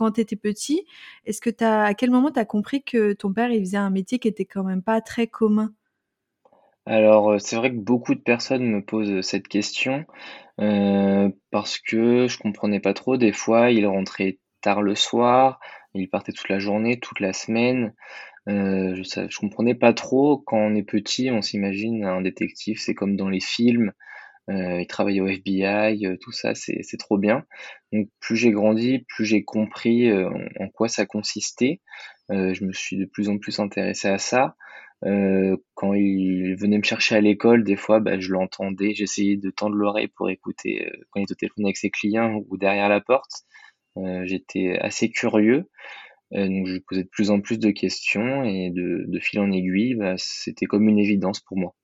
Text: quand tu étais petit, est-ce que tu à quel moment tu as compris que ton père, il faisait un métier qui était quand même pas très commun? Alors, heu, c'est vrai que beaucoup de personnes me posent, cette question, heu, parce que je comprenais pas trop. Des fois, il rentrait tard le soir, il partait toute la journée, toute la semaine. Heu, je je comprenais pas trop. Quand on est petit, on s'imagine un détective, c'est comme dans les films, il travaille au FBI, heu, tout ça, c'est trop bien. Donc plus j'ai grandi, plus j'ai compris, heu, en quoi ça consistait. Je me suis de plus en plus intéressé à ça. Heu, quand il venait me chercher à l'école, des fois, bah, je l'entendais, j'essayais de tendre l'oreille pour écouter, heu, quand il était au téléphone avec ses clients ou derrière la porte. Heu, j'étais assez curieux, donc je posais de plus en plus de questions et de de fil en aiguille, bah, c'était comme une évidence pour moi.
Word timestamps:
quand 0.00 0.12
tu 0.12 0.20
étais 0.22 0.36
petit, 0.36 0.86
est-ce 1.26 1.40
que 1.42 1.50
tu 1.50 1.64
à 1.64 1.94
quel 1.94 2.10
moment 2.10 2.30
tu 2.32 2.40
as 2.40 2.44
compris 2.46 2.82
que 2.82 3.12
ton 3.14 3.32
père, 3.32 3.50
il 3.52 3.60
faisait 3.60 3.76
un 3.78 3.90
métier 3.90 4.18
qui 4.18 4.28
était 4.28 4.46
quand 4.46 4.64
même 4.64 4.82
pas 4.82 5.00
très 5.02 5.26
commun? 5.28 5.74
Alors, 6.86 7.32
heu, 7.32 7.38
c'est 7.38 7.56
vrai 7.56 7.70
que 7.70 7.76
beaucoup 7.76 8.14
de 8.14 8.20
personnes 8.20 8.64
me 8.66 8.84
posent, 8.84 9.20
cette 9.22 9.48
question, 9.48 10.04
heu, 10.60 11.32
parce 11.50 11.78
que 11.80 12.28
je 12.28 12.38
comprenais 12.38 12.80
pas 12.80 12.94
trop. 12.94 13.16
Des 13.16 13.32
fois, 13.32 13.70
il 13.72 13.86
rentrait 13.86 14.40
tard 14.62 14.82
le 14.82 14.94
soir, 14.94 15.60
il 15.94 16.10
partait 16.10 16.32
toute 16.32 16.48
la 16.50 16.58
journée, 16.58 17.00
toute 17.00 17.20
la 17.20 17.32
semaine. 17.32 17.94
Heu, 18.48 18.94
je 18.96 19.04
je 19.28 19.38
comprenais 19.40 19.74
pas 19.76 19.94
trop. 19.94 20.38
Quand 20.38 20.58
on 20.58 20.76
est 20.76 20.84
petit, 20.84 21.30
on 21.32 21.42
s'imagine 21.42 22.04
un 22.04 22.22
détective, 22.22 22.80
c'est 22.80 22.94
comme 22.94 23.16
dans 23.16 23.30
les 23.30 23.40
films, 23.40 23.92
il 24.48 24.86
travaille 24.88 25.20
au 25.20 25.26
FBI, 25.28 26.06
heu, 26.06 26.18
tout 26.20 26.32
ça, 26.32 26.54
c'est 26.54 26.82
trop 26.98 27.18
bien. 27.18 27.44
Donc 27.92 28.08
plus 28.20 28.36
j'ai 28.36 28.50
grandi, 28.52 29.00
plus 29.08 29.24
j'ai 29.26 29.44
compris, 29.44 30.08
heu, 30.08 30.28
en 30.60 30.68
quoi 30.68 30.88
ça 30.88 31.06
consistait. 31.06 31.80
Je 32.30 32.64
me 32.64 32.72
suis 32.72 32.96
de 32.96 33.06
plus 33.06 33.28
en 33.28 33.38
plus 33.38 33.58
intéressé 33.60 34.08
à 34.08 34.18
ça. 34.18 34.56
Heu, 35.04 35.56
quand 35.74 35.94
il 35.94 36.54
venait 36.56 36.78
me 36.78 36.82
chercher 36.84 37.16
à 37.16 37.20
l'école, 37.20 37.64
des 37.64 37.76
fois, 37.76 38.00
bah, 38.00 38.18
je 38.20 38.32
l'entendais, 38.32 38.94
j'essayais 38.94 39.36
de 39.36 39.50
tendre 39.50 39.74
l'oreille 39.76 40.08
pour 40.08 40.28
écouter, 40.30 40.86
heu, 40.88 40.92
quand 41.10 41.20
il 41.20 41.24
était 41.24 41.32
au 41.32 41.36
téléphone 41.36 41.64
avec 41.66 41.76
ses 41.78 41.90
clients 41.90 42.42
ou 42.48 42.56
derrière 42.58 42.88
la 42.88 43.00
porte. 43.00 43.30
Heu, 43.98 44.26
j'étais 44.26 44.78
assez 44.80 45.10
curieux, 45.10 45.68
donc 46.32 46.66
je 46.68 46.78
posais 46.88 47.04
de 47.04 47.08
plus 47.10 47.30
en 47.30 47.40
plus 47.40 47.58
de 47.60 47.70
questions 47.72 48.44
et 48.44 48.70
de 48.70 49.04
de 49.08 49.20
fil 49.20 49.40
en 49.40 49.52
aiguille, 49.52 49.94
bah, 49.96 50.14
c'était 50.18 50.66
comme 50.66 50.88
une 50.88 50.98
évidence 51.00 51.40
pour 51.40 51.58
moi. 51.58 51.74